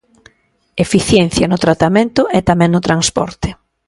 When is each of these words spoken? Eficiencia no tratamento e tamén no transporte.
Eficiencia 0.85 1.45
no 1.51 1.61
tratamento 1.65 2.21
e 2.37 2.39
tamén 2.49 2.69
no 2.71 2.85
transporte. 2.87 3.49